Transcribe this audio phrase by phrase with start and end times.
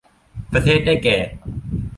[0.51, 1.17] ประเทศได้แก่